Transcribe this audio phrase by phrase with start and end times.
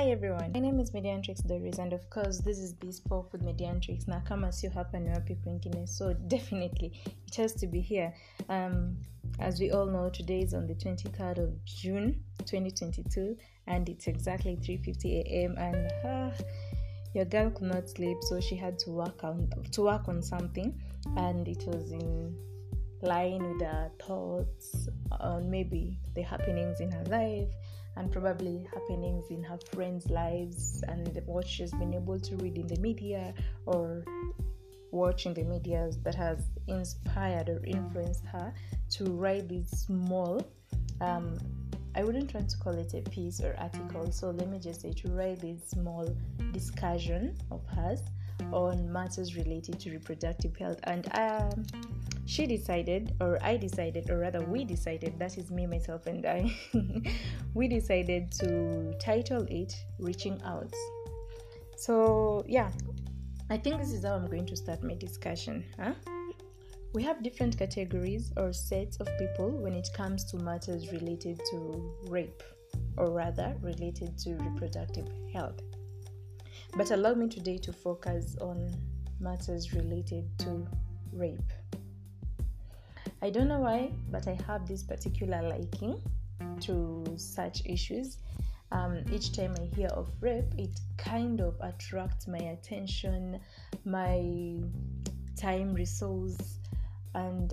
[0.00, 4.08] Hi everyone, my name is Mediantrix Doris, and of course, this is Bespoke with Mediantrix.
[4.08, 6.92] Na kama sio hapa ni wapi kwingine, so definitely
[7.26, 8.14] it has to be here.
[8.48, 8.96] Um,
[9.38, 13.36] as we all know, today is on the 23rd of June 2022,
[13.66, 15.54] and it's exactly 3:50 a.m.
[15.58, 16.30] and uh,
[17.12, 20.72] your girl could not sleep, so she had to work on to work on something,
[21.18, 22.34] and it was in
[23.02, 24.88] line with her thoughts
[25.20, 27.52] on maybe the happenings in her life
[27.96, 32.66] and probably happenings in her friends' lives and what she's been able to read in
[32.66, 33.34] the media
[33.66, 34.04] or
[34.90, 38.52] watch in the media that has inspired or influenced her
[38.88, 40.44] to write this small
[41.00, 41.38] um,
[41.94, 44.92] I wouldn't try to call it a piece or article, so let me just say
[44.92, 46.08] to write this small
[46.52, 48.00] discussion of hers
[48.52, 50.78] on matters related to reproductive health.
[50.84, 51.66] And um,
[52.30, 56.56] she decided, or I decided, or rather, we decided that is me, myself, and I
[57.54, 60.72] we decided to title it Reaching Out.
[61.76, 62.70] So, yeah,
[63.50, 65.64] I think this is how I'm going to start my discussion.
[65.76, 65.94] Huh?
[66.92, 71.92] We have different categories or sets of people when it comes to matters related to
[72.06, 72.44] rape,
[72.96, 75.60] or rather, related to reproductive health.
[76.76, 78.72] But allow me today to focus on
[79.18, 80.68] matters related to
[81.12, 81.50] rape.
[83.22, 86.00] I don't know why, but I have this particular liking
[86.62, 88.16] to such issues.
[88.72, 93.40] Um, each time I hear of rape, it kind of attracts my attention,
[93.84, 94.60] my
[95.36, 96.38] time, resource,
[97.14, 97.52] and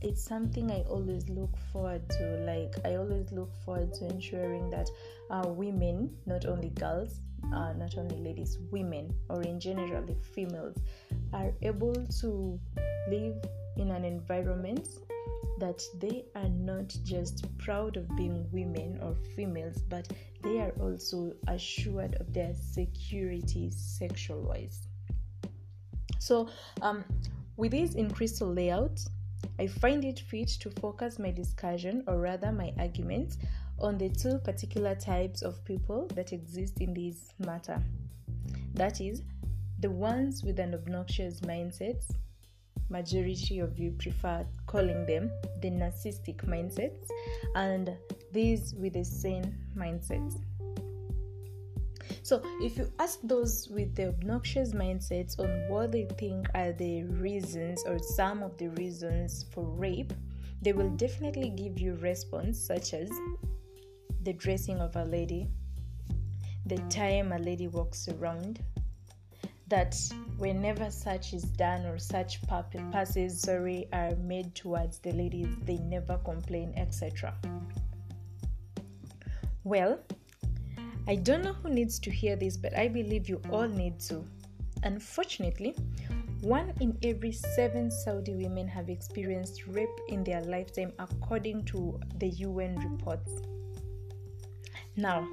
[0.00, 2.44] it's something I always look forward to.
[2.46, 4.88] Like, I always look forward to ensuring that
[5.30, 7.20] uh, women, not only girls,
[7.52, 10.76] uh, not only ladies, women, or in general, the females,
[11.32, 12.60] are able to
[13.10, 13.34] live
[13.76, 14.88] in an environment
[15.58, 20.08] that they are not just proud of being women or females, but
[20.42, 24.88] they are also assured of their security sexual wise.
[26.18, 26.48] So,
[26.82, 27.04] um,
[27.56, 29.00] with this in crystal layout,
[29.58, 33.38] I find it fit to focus my discussion, or rather my arguments,
[33.78, 37.82] on the two particular types of people that exist in this matter.
[38.74, 39.22] That is,
[39.80, 42.04] the ones with an obnoxious mindset
[42.88, 45.30] majority of you prefer calling them
[45.60, 47.08] the narcissistic mindsets
[47.54, 47.96] and
[48.32, 50.40] these with the sane mindsets.
[52.22, 57.04] So if you ask those with the obnoxious mindsets on what they think are the
[57.04, 60.12] reasons or some of the reasons for rape
[60.62, 63.10] they will definitely give you response such as
[64.22, 65.46] the dressing of a lady
[66.64, 68.60] the time a lady walks around
[69.68, 69.96] that
[70.36, 76.18] whenever such is done or such passes sorry are made towards the ladies they never
[76.18, 77.34] complain etc
[79.64, 79.98] well
[81.08, 84.24] i don't know who needs to hear this but i believe you all need to.
[84.82, 85.74] Unfortunately
[86.44, 92.28] one in every seven Saudi women have experienced rape in their lifetime, according to the
[92.28, 93.30] UN reports.
[94.94, 95.26] Now,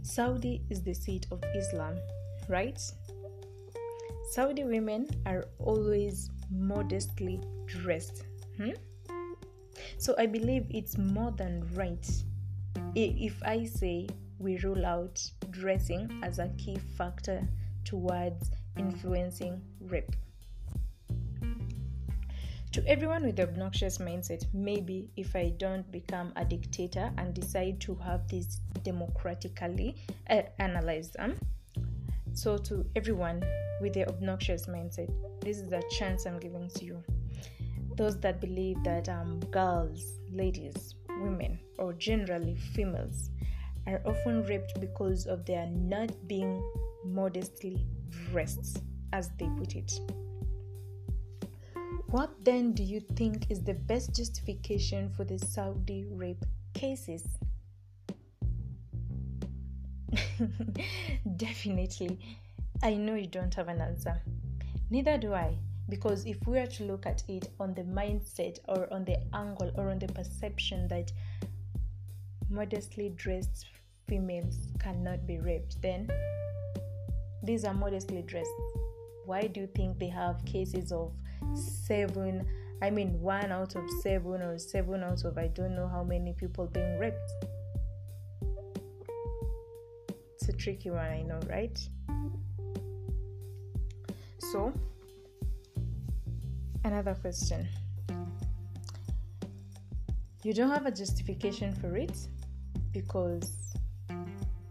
[0.00, 1.98] Saudi is the seat of Islam,
[2.48, 2.80] right?
[4.30, 8.24] Saudi women are always modestly dressed.
[8.56, 8.70] Hmm?
[9.98, 12.06] So I believe it's more than right
[12.94, 14.08] if I say
[14.38, 17.46] we rule out dressing as a key factor
[17.84, 20.14] towards influencing rape.
[22.72, 27.94] To everyone with obnoxious mindset, maybe if I don't become a dictator and decide to
[27.96, 29.96] have this democratically
[30.28, 31.36] uh, analyzed, um,
[32.36, 33.42] so, to everyone
[33.80, 35.10] with the obnoxious mindset,
[35.40, 37.02] this is a chance I'm giving to you.
[37.96, 43.30] Those that believe that um, girls, ladies, women, or generally females
[43.86, 46.62] are often raped because of their not being
[47.06, 47.86] modestly
[48.30, 48.82] dressed,
[49.14, 49.98] as they put it.
[52.08, 56.44] What then do you think is the best justification for the Saudi rape
[56.74, 57.26] cases?
[61.36, 62.18] Definitely.
[62.82, 64.20] I know you don't have an answer.
[64.90, 65.56] Neither do I.
[65.88, 69.70] Because if we are to look at it on the mindset or on the angle
[69.76, 71.12] or on the perception that
[72.50, 73.66] modestly dressed
[74.08, 76.10] females cannot be raped, then
[77.42, 78.50] these are modestly dressed.
[79.26, 81.12] Why do you think they have cases of
[81.54, 82.46] seven?
[82.82, 86.32] I mean, one out of seven or seven out of I don't know how many
[86.32, 87.32] people being raped?
[90.46, 91.76] It's a tricky one, I know, right?
[94.38, 94.72] So,
[96.84, 97.66] another question.
[100.44, 102.16] You don't have a justification for it
[102.92, 103.74] because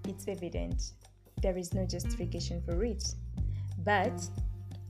[0.07, 0.93] it's evident.
[1.41, 3.13] There is no justification for it.
[3.79, 4.25] But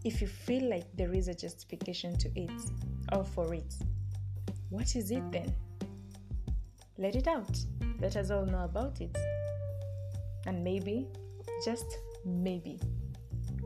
[0.04, 2.62] if you feel like there is a justification to it
[3.12, 3.74] or for it,
[4.70, 5.52] what is it then?
[7.00, 7.58] Let it out.
[8.00, 9.18] Let us all know about it.
[10.46, 11.08] And maybe,
[11.64, 12.80] just maybe,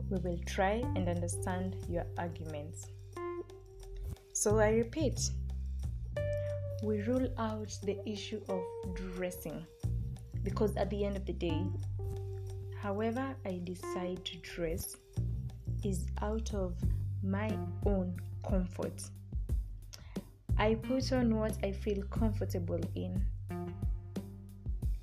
[0.08, 2.86] we will try and understand your arguments.
[4.32, 5.20] So I repeat,
[6.82, 8.62] we rule out the issue of
[8.94, 9.66] dressing
[10.42, 11.62] because at the end of the day,
[12.80, 14.96] however I decide to dress
[15.84, 16.74] is out of
[17.22, 17.50] my
[17.84, 18.16] own
[18.48, 19.02] comfort.
[20.56, 23.24] I put on what I feel comfortable in.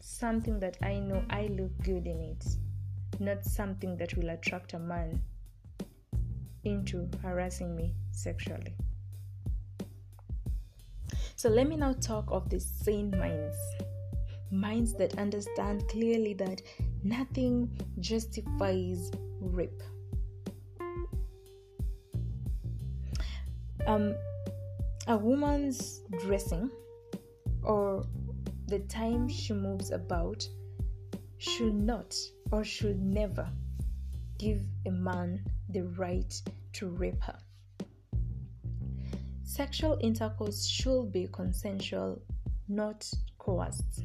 [0.10, 2.44] Something that I know I look good in it,
[3.20, 5.22] not something that will attract a man
[6.64, 8.74] into harassing me sexually.
[11.36, 13.58] So let me now talk of the sane minds.
[14.50, 16.62] Minds that understand clearly that
[17.04, 17.70] nothing
[18.00, 19.12] justifies
[19.42, 19.84] rape.
[23.86, 24.16] Um,
[25.08, 26.72] a woman's dressing
[27.62, 28.06] or
[28.68, 30.48] the time she moves about
[31.38, 32.14] should not
[32.52, 33.48] or should never
[34.38, 36.34] give a man the right
[36.74, 37.38] to rape her.
[39.44, 42.22] Sexual intercourse should be consensual,
[42.68, 44.04] not coerced.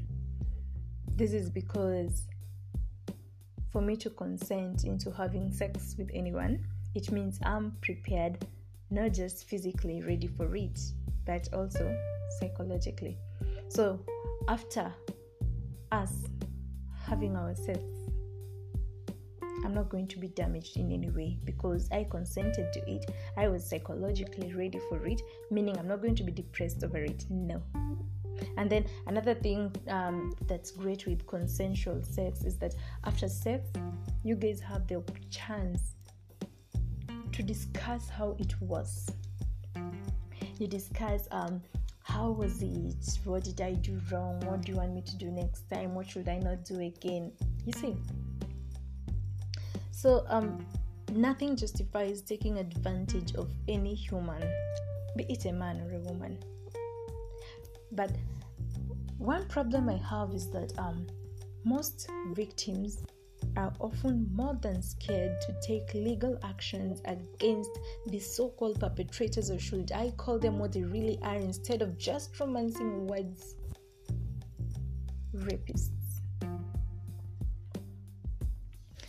[1.17, 2.29] This is because
[3.70, 8.47] for me to consent into having sex with anyone, it means I'm prepared,
[8.91, 10.79] not just physically ready for it,
[11.26, 11.97] but also
[12.38, 13.19] psychologically.
[13.75, 13.99] So,
[14.49, 14.93] after
[15.93, 16.13] us
[17.07, 17.81] having our sex,
[19.65, 23.11] I'm not going to be damaged in any way because I consented to it.
[23.39, 27.25] I was psychologically ready for it, meaning I'm not going to be depressed over it.
[27.31, 27.63] No.
[28.59, 33.71] And then another thing um, that's great with consensual sex is that after sex,
[34.23, 35.95] you guys have the chance
[37.33, 39.09] to discuss how it was.
[40.59, 41.63] You discuss um,
[42.12, 43.19] how was it?
[43.25, 44.38] What did I do wrong?
[44.41, 45.94] What do you want me to do next time?
[45.94, 47.32] What should I not do again?
[47.64, 47.97] You see,
[49.91, 50.67] so, um,
[51.12, 54.43] nothing justifies taking advantage of any human,
[55.17, 56.38] be it a man or a woman.
[57.93, 58.11] But
[59.17, 61.06] one problem I have is that um,
[61.65, 63.03] most victims
[63.57, 67.71] are often more than scared to take legal actions against
[68.07, 71.99] the so called perpetrators, or should I call them what they really are, instead of
[71.99, 73.57] just romancing words
[75.37, 75.89] rapists.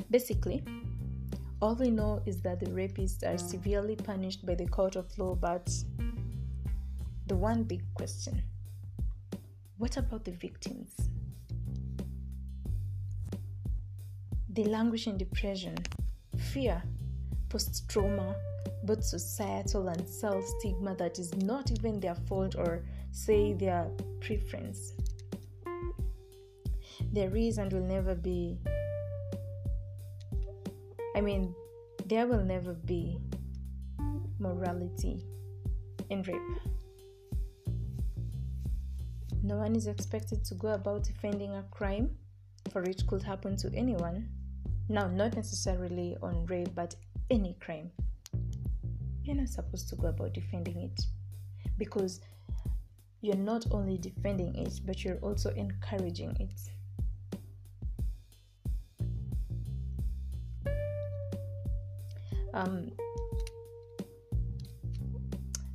[0.10, 0.63] Basically,
[1.62, 5.36] all we know is that the rapists are severely punished by the court of law,
[5.36, 5.69] but
[7.28, 8.44] the one big question
[9.78, 11.10] what about the victims?
[14.53, 15.75] They languish in depression,
[16.38, 16.81] fear,
[17.50, 18.35] post trauma,
[18.83, 23.89] both societal and self stigma that is not even their fault or, say, their
[24.21, 24.94] preference.
[27.11, 28.59] There is and will never be
[31.15, 31.53] I mean,
[32.06, 33.19] there will never be
[34.39, 35.23] morality
[36.09, 36.59] in rape.
[39.44, 42.18] No one is expected to go about defending a crime,
[42.71, 44.30] for it could happen to anyone.
[44.90, 46.95] Now, not necessarily on rape, but
[47.31, 47.92] any crime.
[49.23, 51.02] You're not supposed to go about defending it
[51.78, 52.19] because
[53.21, 56.59] you're not only defending it, but you're also encouraging it.
[62.54, 62.92] Um,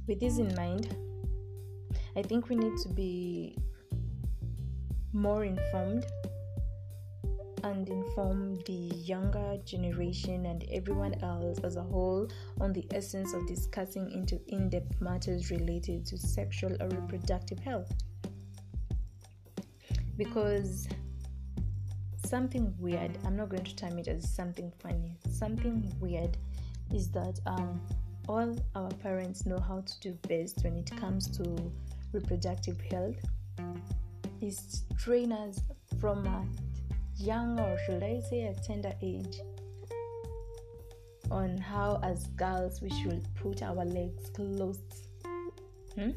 [0.06, 0.94] with this in mind,
[2.16, 3.56] I think we need to be
[5.12, 6.04] more informed
[7.64, 12.28] and inform the younger generation and everyone else as a whole
[12.60, 17.92] on the essence of discussing into in-depth matters related to sexual or reproductive health.
[20.16, 20.88] Because
[22.28, 26.36] something weird i'm not going to term it as something funny something weird
[26.92, 27.80] is that um,
[28.28, 31.72] all our parents know how to do best when it comes to
[32.12, 33.16] reproductive health
[34.42, 35.60] is train us
[35.98, 36.44] from a
[37.18, 39.40] young or should I say a tender age
[41.30, 45.04] on how as girls we should put our legs closed.
[45.94, 46.10] Hmm?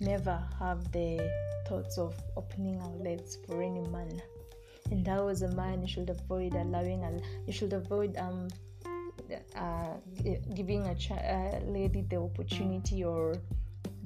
[0.00, 1.30] Never have the
[1.66, 4.20] thoughts of opening our legs for any man.
[4.90, 8.48] And that was a man you should avoid allowing a you should avoid um
[9.56, 9.94] uh,
[10.54, 13.36] giving a, ch- a lady the opportunity or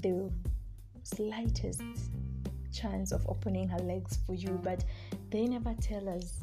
[0.02, 0.30] the
[1.02, 1.82] slightest
[2.72, 4.84] chance of opening her legs for you but
[5.30, 6.40] they never tell us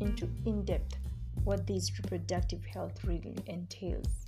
[0.00, 0.96] into in depth
[1.44, 4.26] what this reproductive health really entails.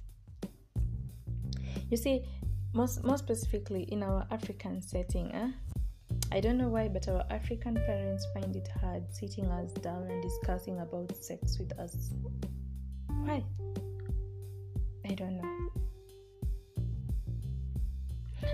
[1.91, 2.25] You see,
[2.73, 5.51] most, most specifically in our African setting, eh?
[6.33, 10.23] I don't know why, but our African parents find it hard sitting us down and
[10.23, 12.11] discussing about sex with us.
[13.09, 13.43] Why?
[15.05, 15.71] I don't know.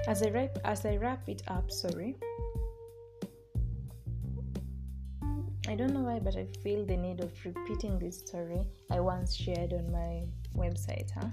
[0.09, 2.17] As I wrap, as I wrap it up, sorry.
[5.69, 9.35] I don't know why, but I feel the need of repeating this story I once
[9.35, 10.23] shared on my
[10.57, 11.27] website, huh?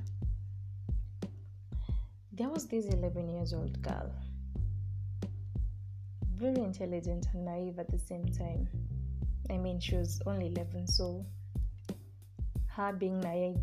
[2.32, 4.12] There was this 11 years old girl,
[6.36, 8.68] very intelligent and naive at the same time.
[9.52, 11.24] I mean, she was only 11, so
[12.70, 13.60] her being naive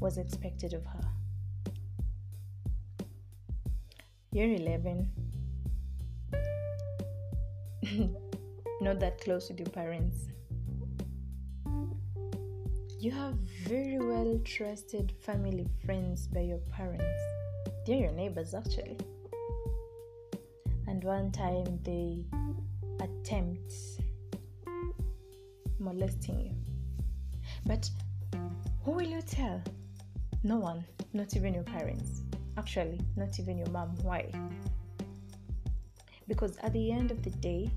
[0.00, 1.08] was expected of her.
[4.32, 5.08] You're 11.
[8.80, 10.28] not that close with your parents.
[12.98, 13.34] You have
[13.66, 17.20] very well trusted family friends by your parents.
[17.86, 18.98] They're your neighbors, actually.
[20.86, 22.24] And one time they
[23.00, 23.72] attempt
[25.78, 26.54] molesting you.
[27.66, 27.88] But
[28.84, 29.62] who will you tell?
[30.42, 32.22] No one, not even your parents.
[32.56, 33.96] Actually, not even your mom.
[34.02, 34.30] Why?
[36.28, 37.70] Because at the end of the day,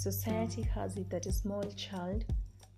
[0.00, 2.24] Society has it that a small child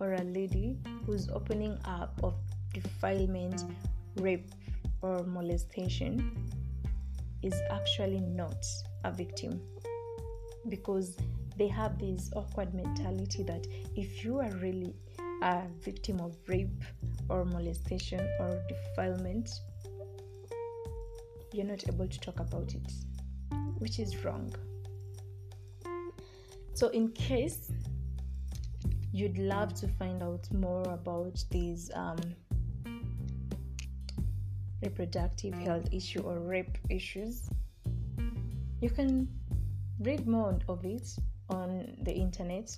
[0.00, 0.76] or a lady
[1.06, 2.34] who's opening up of
[2.74, 3.62] defilement,
[4.16, 4.50] rape,
[5.02, 6.50] or molestation
[7.44, 8.66] is actually not
[9.04, 9.62] a victim
[10.68, 11.16] because
[11.56, 14.92] they have this awkward mentality that if you are really
[15.42, 16.82] a victim of rape
[17.28, 19.48] or molestation or defilement,
[21.52, 22.92] you're not able to talk about it,
[23.78, 24.52] which is wrong.
[26.74, 27.70] So, in case
[29.12, 32.16] you'd love to find out more about these um,
[34.82, 37.50] reproductive health issue or rape issues,
[38.80, 39.28] you can
[40.00, 41.08] read more of it
[41.50, 42.76] on the internet.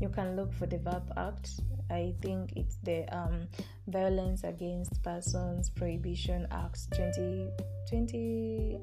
[0.00, 1.50] You can look for the VAP Act.
[1.88, 3.46] I think it's the um,
[3.86, 7.48] Violence Against Persons Prohibition Act 20,
[7.88, 8.80] 20,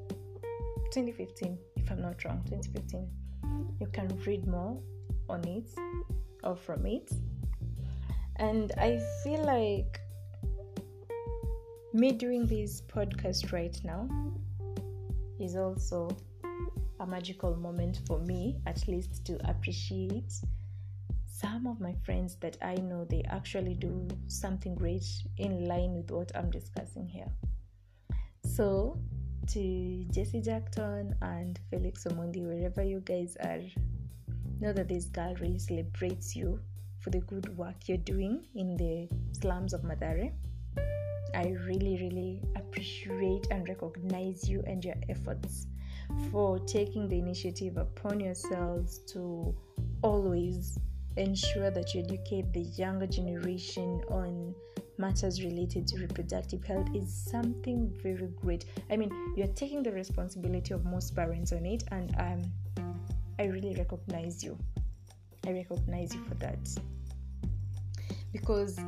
[0.90, 3.23] 2015, if I'm not wrong, 2015
[3.80, 4.80] you can read more
[5.28, 5.68] on it
[6.42, 7.10] or from it.
[8.36, 10.00] And I feel like
[11.92, 14.08] me doing this podcast right now
[15.38, 16.08] is also
[17.00, 20.32] a magical moment for me, at least to appreciate
[21.26, 25.04] some of my friends that I know they actually do something great
[25.38, 27.30] in line with what I'm discussing here.
[28.44, 28.98] So,
[29.48, 33.60] to Jesse Jackton and Felix Omondi, wherever you guys are.
[34.60, 36.60] Know that this girl really celebrates you
[37.00, 40.32] for the good work you're doing in the slums of Mathare.
[41.34, 45.66] I really, really appreciate and recognize you and your efforts
[46.30, 49.54] for taking the initiative upon yourselves to
[50.02, 50.78] always
[51.16, 54.54] ensure that you educate the younger generation on
[54.98, 58.64] matters related to reproductive health is something very great.
[58.90, 62.42] I mean, you're taking the responsibility of most parents on it, and um,
[63.38, 64.58] I really recognize you.
[65.46, 66.58] I recognize you for that
[68.32, 68.78] because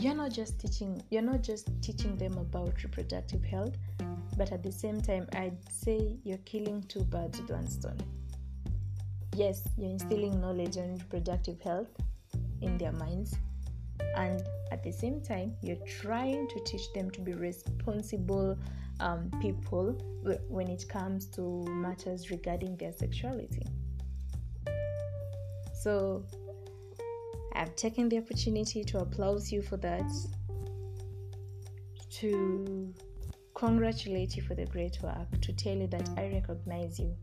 [0.00, 3.76] you're not just teaching you're not just teaching them about reproductive health
[4.36, 7.98] but at the same time i'd say you're killing two birds with one stone
[9.36, 11.88] yes you're instilling knowledge on reproductive health
[12.62, 13.36] in their minds
[14.80, 18.56] at the same time you're trying to teach them to be responsible
[19.00, 19.92] um, people
[20.48, 23.66] when it comes to matters regarding their sexuality.
[25.74, 26.24] So
[27.54, 30.10] i've taken the opportunity to applaud you for that
[32.08, 32.94] to
[33.54, 37.14] congratulate you for the great work to tell you that i recognize you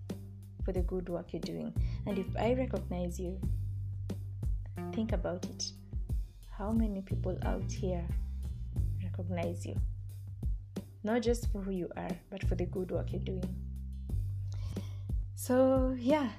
[0.64, 1.74] for the good work you're doing.
[2.06, 3.40] And if i recognize you
[4.94, 5.72] think about it
[6.58, 8.04] how many people out here
[9.04, 9.80] recognize you?
[11.04, 13.56] Not just for who you are, but for the good work you're doing.
[15.36, 16.30] So, yeah,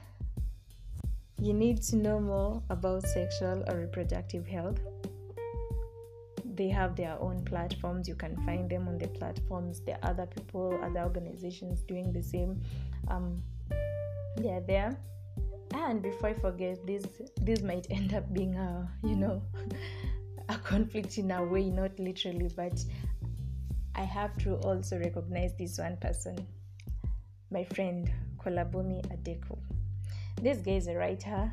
[1.40, 4.80] you need to know more about sexual or reproductive health.
[6.44, 8.08] They have their own platforms.
[8.08, 9.80] You can find them on the platforms.
[9.86, 12.60] There are other people, other organizations doing the same.
[13.06, 13.40] Um,
[14.36, 14.98] they're there.
[15.74, 17.04] And before I forget, this
[17.40, 19.42] this might end up being a you know
[20.48, 22.82] a conflict in a way, not literally, but
[23.94, 26.38] I have to also recognize this one person,
[27.50, 29.58] my friend Kolabumi Adeko.
[30.40, 31.52] This guy is a writer.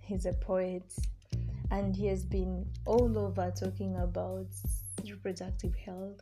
[0.00, 0.92] he's a poet,
[1.70, 4.46] and he has been all over talking about
[5.04, 6.20] reproductive health.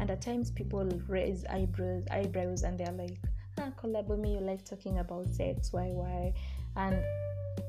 [0.00, 3.18] And at times, people raise eyebrows, eyebrows, and they're like,
[3.58, 5.72] "Ah, Kolabomi, you like talking about sex?
[5.72, 6.34] Why, why?"
[6.76, 7.02] And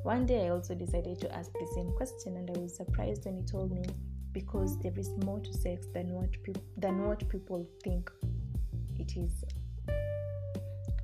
[0.04, 3.38] one day, I also decided to ask the same question, and I was surprised when
[3.38, 3.84] he told me
[4.32, 8.12] because there is more to sex than what pe- than what people think
[8.98, 9.44] it is.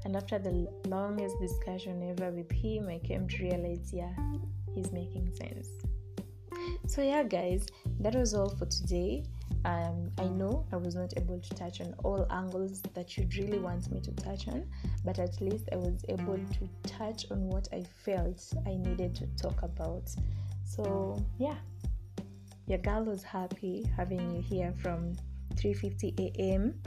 [0.03, 4.13] And after the longest discussion ever with him, I came to realize, yeah,
[4.75, 5.67] he's making sense.
[6.87, 7.65] So yeah, guys,
[7.99, 9.23] that was all for today.
[9.65, 13.57] Um, I know I was not able to touch on all angles that you'd really
[13.57, 14.65] want me to touch on,
[15.03, 19.25] but at least I was able to touch on what I felt I needed to
[19.41, 20.13] talk about.
[20.63, 21.55] So yeah,
[22.67, 25.15] your girl was happy having you here from
[25.55, 26.79] 3:50 a.m.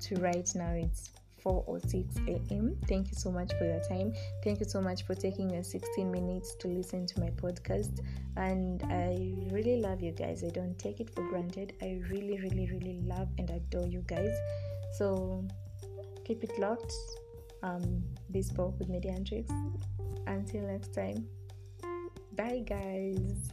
[0.00, 1.10] to right now it's
[1.42, 2.76] 4 or 6 a.m.
[2.86, 4.12] Thank you so much for your time.
[4.44, 8.00] Thank you so much for taking your 16 minutes to listen to my podcast.
[8.36, 10.44] And I really love you guys.
[10.44, 11.74] I don't take it for granted.
[11.82, 14.36] I really, really, really love and adore you guys.
[14.96, 15.44] So
[16.24, 16.92] keep it locked.
[17.62, 19.50] Um, Bespoke with Mediantrix.
[20.26, 21.26] Until next time.
[22.36, 23.50] Bye, guys.